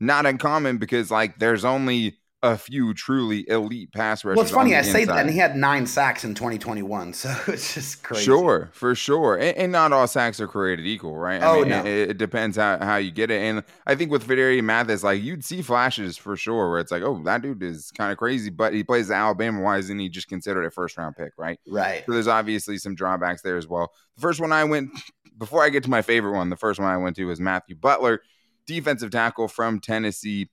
[0.00, 4.36] not uncommon because like there's only a few truly elite pass rushers.
[4.36, 7.72] Well, it's funny I say that, and he had nine sacks in 2021, so it's
[7.72, 8.24] just crazy.
[8.24, 11.42] Sure, for sure, and, and not all sacks are created equal, right?
[11.42, 14.10] I oh mean, no, it, it, depends how, how you get it, and I think
[14.10, 17.62] with Phidarian Mathis, like you'd see flashes for sure, where it's like, oh, that dude
[17.62, 19.62] is kind of crazy, but he plays Alabama.
[19.62, 21.58] Why isn't he just considered a first round pick, right?
[21.66, 22.04] Right.
[22.04, 23.90] So there's obviously some drawbacks there as well.
[24.16, 24.90] The first one I went
[25.38, 27.74] before I get to my favorite one, the first one I went to was Matthew
[27.74, 28.20] Butler,
[28.66, 30.50] defensive tackle from Tennessee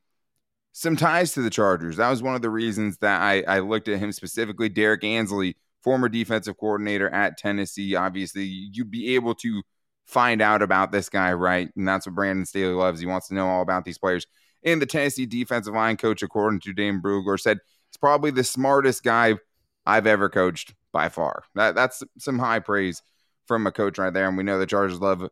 [0.72, 1.98] some ties to the Chargers.
[1.98, 4.70] That was one of the reasons that I, I looked at him specifically.
[4.70, 7.96] Derrick Ansley, former defensive coordinator at Tennessee.
[7.96, 9.62] Obviously, you'd be able to
[10.06, 11.70] find out about this guy, right?
[11.76, 13.00] And that's what Brandon Staley loves.
[13.00, 14.26] He wants to know all about these players.
[14.64, 19.04] And the Tennessee defensive line coach, according to Dane Brugler, said he's probably the smartest
[19.04, 19.36] guy
[19.86, 21.44] I've ever coached by far.
[21.56, 23.02] That that's some high praise
[23.46, 24.28] from a coach right there.
[24.28, 25.28] And we know the Chargers love,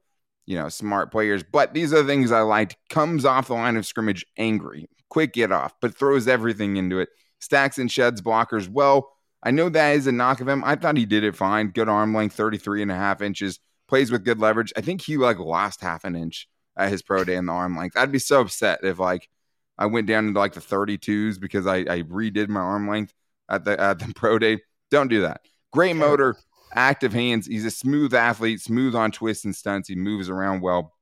[0.45, 1.43] you know, smart players.
[1.43, 2.77] But these are the things I liked.
[2.89, 7.09] Comes off the line of scrimmage angry, quick get off, but throws everything into it.
[7.39, 9.11] Stacks and sheds blockers well.
[9.41, 10.63] I know that is a knock of him.
[10.65, 11.69] I thought he did it fine.
[11.69, 13.59] Good arm length, 33 and a half inches.
[13.87, 14.73] Plays with good leverage.
[14.77, 17.77] I think he like lost half an inch at his pro day in the arm
[17.77, 17.97] length.
[17.97, 19.29] I'd be so upset if like
[19.77, 23.13] I went down into like the 32s because I, I redid my arm length
[23.49, 24.59] at the at the pro day.
[24.91, 25.41] Don't do that.
[25.71, 26.35] Great motor,
[26.75, 27.47] active hands.
[27.47, 29.87] He's a smooth athlete, smooth on twists and stunts.
[29.87, 30.93] He moves around well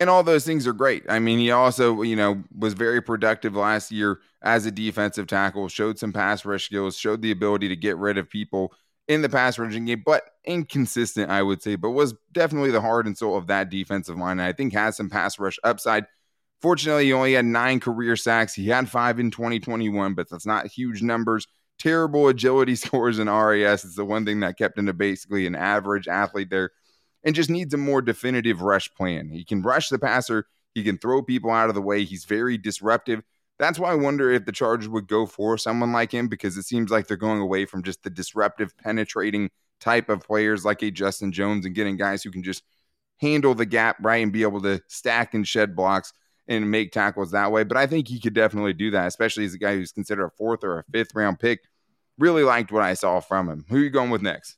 [0.00, 1.04] and all those things are great.
[1.08, 5.68] I mean, he also, you know, was very productive last year as a defensive tackle,
[5.68, 8.72] showed some pass rush skills, showed the ability to get rid of people
[9.08, 13.06] in the pass rushing game, but inconsistent, I would say, but was definitely the heart
[13.06, 14.38] and soul of that defensive line.
[14.38, 16.06] And I think has some pass rush upside.
[16.62, 18.54] Fortunately, he only had nine career sacks.
[18.54, 21.46] He had five in 2021, but that's not huge numbers.
[21.78, 25.56] Terrible agility scores in RAS is the one thing that kept him to basically an
[25.56, 26.70] average athlete there
[27.24, 29.30] and just needs a more definitive rush plan.
[29.30, 32.04] He can rush the passer, he can throw people out of the way.
[32.04, 33.22] He's very disruptive.
[33.58, 36.64] That's why I wonder if the Chargers would go for someone like him because it
[36.64, 40.90] seems like they're going away from just the disruptive, penetrating type of players like a
[40.90, 42.62] Justin Jones and getting guys who can just
[43.18, 46.12] handle the gap right and be able to stack and shed blocks
[46.48, 47.64] and make tackles that way.
[47.64, 50.30] But I think he could definitely do that, especially as a guy who's considered a
[50.30, 51.60] fourth or a fifth round pick.
[52.18, 53.64] Really liked what I saw from him.
[53.68, 54.56] Who are you going with next?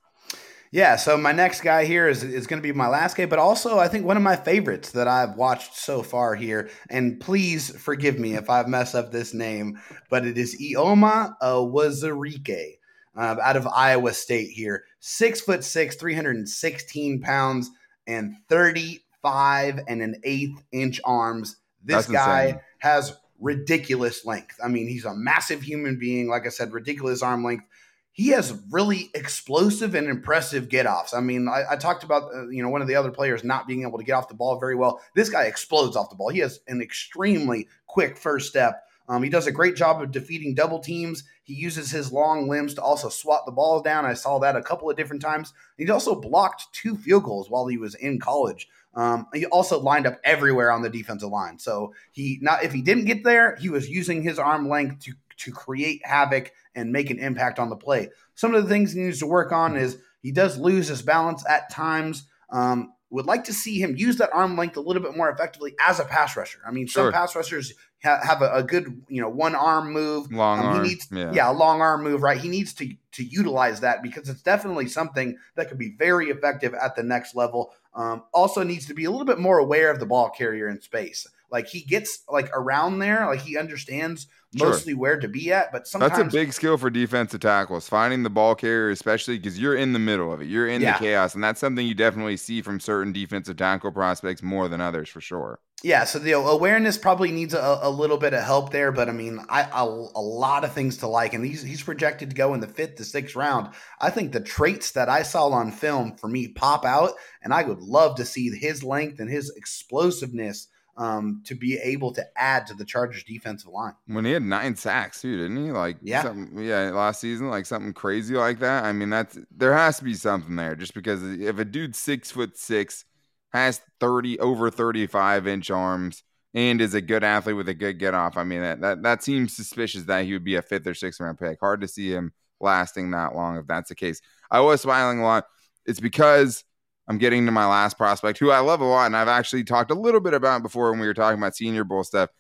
[0.73, 3.39] Yeah, so my next guy here is, is going to be my last guy, but
[3.39, 6.71] also I think one of my favorites that I've watched so far here.
[6.89, 12.79] And please forgive me if I mess up this name, but it is Eyioma Uwazurike
[13.15, 14.85] uh, out of Iowa State here.
[14.99, 17.71] Six foot six, 316 pounds,
[18.07, 21.57] and 35 and an eighth inch arms.
[21.85, 22.61] This That's guy insane.
[22.79, 24.57] has ridiculous length.
[24.65, 26.29] I mean, he's a massive human being.
[26.29, 27.67] Like I said, ridiculous arm length
[28.13, 31.15] he has really explosive and impressive get offs.
[31.15, 33.67] I mean, I, I talked about uh, you know one of the other players not
[33.67, 35.01] being able to get off the ball very well.
[35.15, 36.29] This guy explodes off the ball.
[36.29, 38.85] He has an extremely quick first step.
[39.09, 41.25] Um, he does a great job of defeating double teams.
[41.43, 44.07] He uses his long limbs to also swat the ball down.
[44.07, 45.53] I saw that a couple of different times.
[45.77, 48.69] He also blocked two field goals while he was in college.
[48.95, 51.59] Um, he also lined up everywhere on the defensive line.
[51.59, 55.15] So he not if he didn't get there, he was using his arm length to
[55.45, 58.09] to create havoc and make an impact on the play.
[58.35, 61.45] Some of the things he needs to work on is he does lose his balance
[61.49, 62.25] at times.
[62.51, 65.75] Um, would like to see him use that arm length a little bit more effectively
[65.79, 66.61] as a pass rusher.
[66.67, 70.33] I mean, some pass rushers ha- have a, a, good, you know, one arm move.
[70.33, 70.83] Long um, arm.
[70.83, 71.31] He needs, yeah.
[71.33, 72.39] yeah, a long arm move, right?
[72.39, 76.73] He needs to to utilize that because it's definitely something that could be very effective
[76.73, 77.75] at the next level.
[77.95, 80.81] Um, also needs to be a little bit more aware of the ball carrier in
[80.81, 81.27] space.
[81.51, 85.01] Like he gets like around there, like he understands mostly sure.
[85.01, 85.73] where to be at.
[85.73, 89.59] But sometimes that's a big skill for defensive tackles, finding the ball carrier, especially because
[89.59, 90.49] you're in the middle of it.
[90.49, 90.99] You're in yeah.
[90.99, 94.81] the chaos, and that's something you definitely see from certain defensive tackle prospects more than
[94.81, 95.61] others for sure.
[95.85, 99.13] Yeah, so the awareness probably needs a, a little bit of help there, but I
[99.13, 102.55] mean, I, a, a lot of things to like, and he's he's projected to go
[102.55, 103.75] in the fifth to sixth round.
[104.01, 107.65] I think the traits that I saw on film for me pop out, and I
[107.65, 112.67] would love to see his length and his explosiveness um, to be able to add
[112.67, 113.95] to the Chargers defensive line.
[114.07, 115.73] When he had nine sacks too, didn't he?
[115.73, 118.85] Like yeah, yeah, last season, like something crazy like that.
[118.85, 122.31] I mean, that's there has to be something there, just because if a dude six
[122.31, 123.05] foot six,
[123.53, 126.23] has thirty over thirty five inch arms,
[126.55, 129.23] and is a good athlete with a good get off, I mean that that that
[129.23, 131.59] seems suspicious that he would be a fifth or sixth round pick.
[131.61, 134.21] Hard to see him lasting that long if that's the case.
[134.51, 135.45] I was smiling a lot.
[135.87, 136.65] It's because
[137.13, 139.91] I'm getting to my last prospect, who I love a lot, and I've actually talked
[139.91, 142.31] a little bit about before when we were talking about Senior Bowl stuff.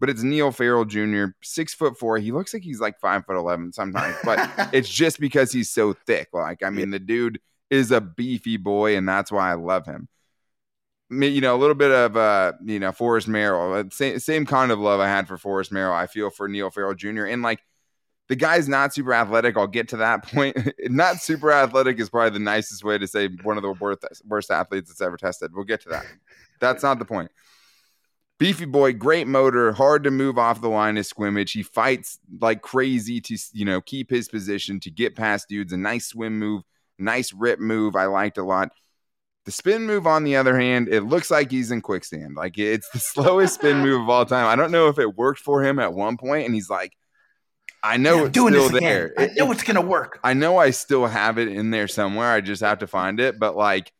[0.00, 2.16] But it's Neil Farrell Jr., six foot four.
[2.16, 5.92] He looks like he's like five foot eleven sometimes, but it's just because he's so
[5.92, 6.28] thick.
[6.32, 10.08] Like, I mean, the dude is a beefy boy, and that's why I love him.
[11.10, 14.72] You know, a little bit of uh, you know, Forrest Merrill, uh, same same kind
[14.72, 15.92] of love I had for Forrest Merrill.
[15.92, 17.24] I feel for Neil Farrell Jr.
[17.24, 17.60] and like
[18.32, 19.58] the guy's not super athletic.
[19.58, 20.56] I'll get to that point.
[20.84, 24.50] not super athletic is probably the nicest way to say one of the worst, worst
[24.50, 25.50] athletes that's ever tested.
[25.54, 26.06] We'll get to that.
[26.58, 27.30] That's not the point.
[28.38, 31.52] Beefy boy, great motor, hard to move off the line of scrimmage.
[31.52, 35.74] He fights like crazy to you know keep his position to get past dudes.
[35.74, 36.62] A nice swim move,
[36.98, 37.96] nice rip move.
[37.96, 38.70] I liked a lot.
[39.44, 42.34] The spin move, on the other hand, it looks like he's in quicksand.
[42.34, 44.46] Like it's the slowest spin move of all time.
[44.46, 46.94] I don't know if it worked for him at one point, and he's like,
[47.82, 49.12] I know yeah, it's doing still there.
[49.18, 50.20] I know it's gonna work.
[50.22, 52.30] I know I still have it in there somewhere.
[52.30, 53.38] I just have to find it.
[53.38, 53.92] But like,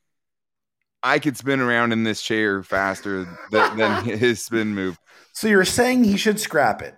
[1.02, 4.98] I could spin around in this chair faster than, than his spin move.
[5.32, 6.94] So you're saying he should scrap it?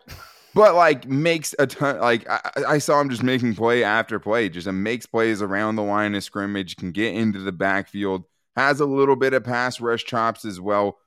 [0.54, 2.00] But like makes a ton.
[2.00, 4.48] Like I, I saw him just making play after play.
[4.50, 6.76] Just makes plays around the line of scrimmage.
[6.76, 8.24] Can get into the backfield.
[8.56, 10.98] Has a little bit of pass rush chops as well,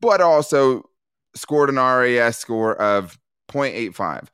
[0.00, 0.90] but also
[1.34, 4.28] scored an RAS score of 0.85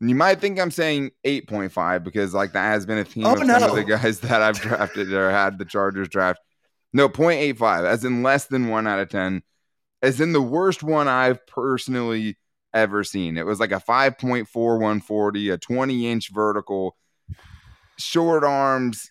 [0.00, 3.46] you might think I'm saying 8.5 because like that has been a theme oh, of
[3.46, 3.58] no.
[3.58, 6.40] some of the guys that I've drafted or had the Chargers draft.
[6.92, 9.42] No, 0.85, as in less than one out of 10,
[10.02, 12.38] as in the worst one I've personally
[12.72, 13.36] ever seen.
[13.36, 16.96] It was like a 5.4140, a 20 inch vertical,
[17.98, 19.10] short arms.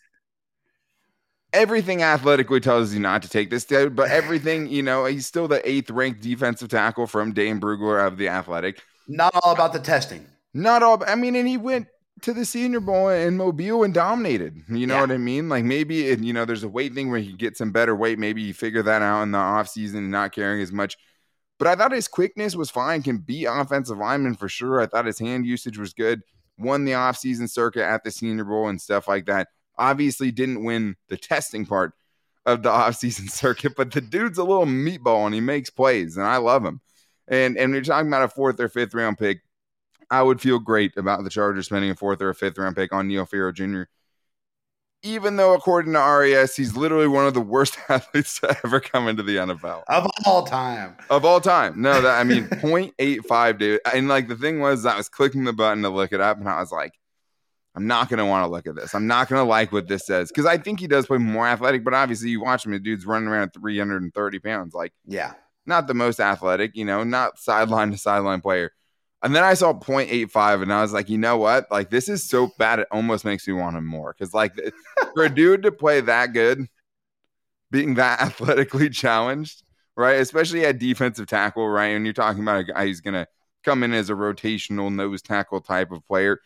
[1.54, 5.48] Everything athletically tells you not to take this dude, but everything, you know, he's still
[5.48, 8.82] the eighth ranked defensive tackle from Dane Brugler of the Athletic.
[9.08, 10.26] Not all about the testing.
[10.58, 11.04] Not all.
[11.08, 11.88] I mean, and he went
[12.24, 14.64] to the Senior Bowl in Mobile and dominated.
[14.68, 15.02] You know yeah.
[15.02, 15.50] what I mean?
[15.50, 18.18] Like maybe it, you know there's a weight thing where he gets some better weight.
[18.18, 20.98] Maybe you figure that out in the offseason and not carrying as much.
[21.60, 23.04] But I thought his quickness was fine.
[23.04, 24.82] Can beat offensive linemen for sure.
[24.82, 26.22] I thought his hand usage was good.
[26.58, 29.50] Won the offseason circuit at the Senior Bowl and stuff like that.
[29.78, 31.94] Obviously didn't win the testing part
[32.48, 36.26] of the offseason circuit, but the dude's a little meatball and he makes plays, and
[36.26, 36.82] I love him.
[37.28, 39.42] And and we're talking about a fourth or fifth round pick
[40.10, 42.94] I would feel great about the Chargers spending a fourth or a fifth round pick
[42.94, 43.84] on Neil Farrell Jr.
[45.04, 49.08] Even though, according to RAS, he's literally one of the worst athletes to ever come
[49.08, 50.98] into the NFL of all time.
[51.10, 53.82] Of all time, no, that I mean 0.85, dude.
[53.94, 56.50] And like the thing was, I was clicking the button to look it up, and
[56.50, 56.94] I was like,
[57.76, 58.96] I'm not going to want to look at this.
[58.96, 61.48] I'm not going to like what this says because I think he does play more
[61.48, 64.74] athletic, but obviously you watch him, the dude's running around at 330 pounds.
[64.74, 65.34] Like, yeah,
[65.68, 68.72] not the most athletic, you know, not sideline to sideline player.
[69.24, 71.66] And then I saw 0.85 and I was like, you know what?
[71.72, 74.14] Like, this is so bad, it almost makes me want him more.
[74.14, 74.54] Cause, like,
[75.16, 76.68] for a dude to play that good,
[77.72, 79.64] being that athletically challenged,
[79.96, 80.20] right?
[80.20, 81.88] Especially at defensive tackle, right?
[81.88, 83.28] And you're talking about a guy who's going to
[83.64, 86.40] come in as a rotational nose tackle type of player.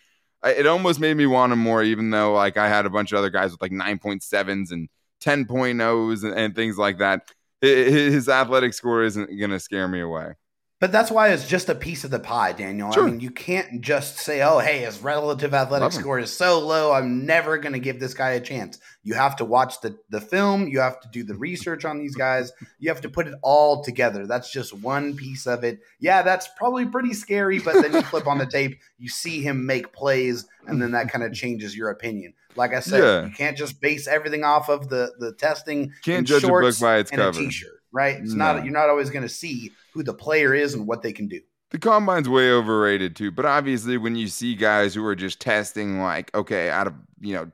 [0.44, 3.20] It almost made me want him more, even though, like, I had a bunch of
[3.20, 4.90] other guys with like 9.7s and
[5.22, 7.30] 10.0s and, and things like that.
[7.60, 10.34] His athletic score isn't going to scare me away.
[10.82, 12.92] But that's why it's just a piece of the pie, Daniel.
[12.92, 13.08] Sure.
[13.08, 16.92] I mean, you can't just say, "Oh, hey, his relative athletic score is so low,
[16.92, 20.20] I'm never going to give this guy a chance." You have to watch the the
[20.20, 22.52] film, you have to do the research on these guys.
[22.80, 24.26] You have to put it all together.
[24.26, 25.82] That's just one piece of it.
[26.00, 29.68] Yeah, that's probably pretty scary, but then you flip on the tape, you see him
[29.68, 32.34] make plays, and then that kind of changes your opinion.
[32.56, 33.26] Like I said, yeah.
[33.28, 35.94] you can't just base everything off of the the testing.
[36.02, 37.38] Can't judge a book by its cover.
[37.38, 38.18] t-shirt right?
[38.18, 38.54] It's no.
[38.54, 41.28] not you're not always going to see who the player is and what they can
[41.28, 41.42] do.
[41.72, 46.00] The combine's way overrated too, but obviously when you see guys who are just testing
[46.00, 47.52] like okay, out of, you know,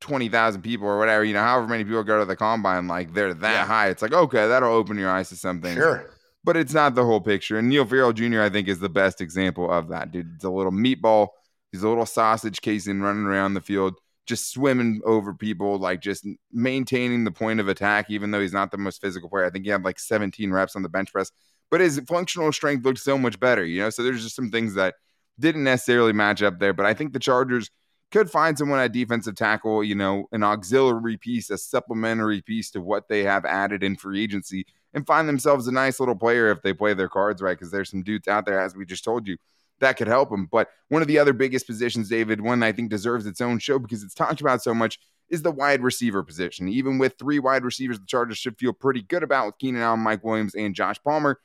[0.00, 3.34] 20,000 people or whatever, you know, however many people go to the combine like they're
[3.34, 3.66] that yeah.
[3.66, 3.88] high.
[3.88, 5.74] It's like, okay, that'll open your eyes to something.
[5.74, 6.10] Sure.
[6.44, 7.58] But it's not the whole picture.
[7.58, 8.40] And Neil Farrell Jr.
[8.40, 10.32] I think is the best example of that, dude.
[10.36, 11.28] It's a little meatball.
[11.72, 13.94] He's a little sausage casing running around the field
[14.28, 18.70] just swimming over people, like just maintaining the point of attack, even though he's not
[18.70, 19.44] the most physical player.
[19.44, 21.32] I think he had like 17 reps on the bench press,
[21.70, 23.90] but his functional strength looked so much better, you know?
[23.90, 24.94] So there's just some things that
[25.40, 26.72] didn't necessarily match up there.
[26.72, 27.70] But I think the Chargers
[28.10, 32.80] could find someone at defensive tackle, you know, an auxiliary piece, a supplementary piece to
[32.80, 36.62] what they have added in free agency and find themselves a nice little player if
[36.62, 39.26] they play their cards right, because there's some dudes out there, as we just told
[39.26, 39.36] you,
[39.80, 40.48] that could help them.
[40.50, 43.78] But one of the other biggest positions, David, one I think deserves its own show
[43.78, 44.98] because it's talked about so much,
[45.28, 46.68] is the wide receiver position.
[46.68, 50.00] Even with three wide receivers, the Chargers should feel pretty good about with Keenan Allen,
[50.00, 51.40] Mike Williams, and Josh Palmer.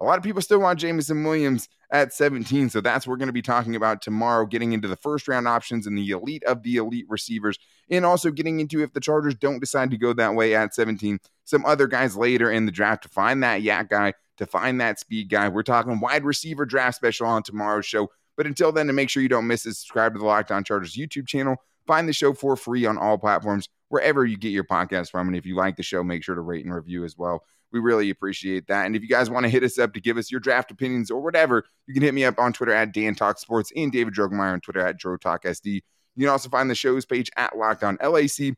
[0.00, 2.70] A lot of people still want Jameson Williams at 17.
[2.70, 5.46] So that's what we're going to be talking about tomorrow, getting into the first round
[5.46, 7.58] options and the elite of the elite receivers,
[7.90, 11.18] and also getting into if the Chargers don't decide to go that way at 17,
[11.44, 14.98] some other guys later in the draft to find that YAC guy, to find that
[14.98, 15.48] speed guy.
[15.48, 18.10] We're talking wide receiver draft special on tomorrow's show.
[18.36, 20.64] But until then, to make sure you don't miss it, subscribe to the Locked On
[20.64, 21.56] Chargers YouTube channel.
[21.86, 25.26] Find the show for free on all platforms, wherever you get your podcast from.
[25.26, 27.44] And if you like the show, make sure to rate and review as well.
[27.72, 28.86] We really appreciate that.
[28.86, 31.10] And if you guys want to hit us up to give us your draft opinions
[31.10, 34.14] or whatever, you can hit me up on Twitter at Dan Talk Sports and David
[34.14, 35.82] Drogemeyer on Twitter at Dro Talk SD.
[36.16, 38.54] You can also find the show's page at Locked On LAC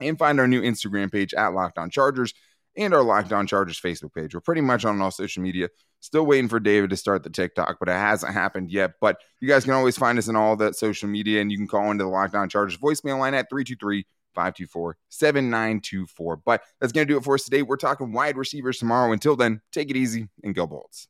[0.00, 2.34] and find our new Instagram page at Locked On Chargers
[2.76, 4.34] and our Locked On Chargers Facebook page.
[4.34, 5.68] We're pretty much on all social media.
[6.00, 8.92] Still waiting for David to start the TikTok, but it hasn't happened yet.
[9.00, 11.66] But you guys can always find us in all that social media, and you can
[11.66, 14.06] call into the Locked On Chargers voicemail line at 323
[14.38, 16.36] 524 7924.
[16.36, 17.62] But that's going to do it for us today.
[17.62, 19.10] We're talking wide receivers tomorrow.
[19.10, 21.08] Until then, take it easy and go Bolts.